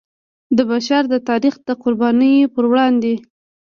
د 0.57 0.59
بشر 0.71 1.01
د 1.13 1.15
تاریخ 1.29 1.55
د 1.67 1.69
قربانیو 1.83 2.51
پر 2.55 2.63
وړاندې. 2.71 3.13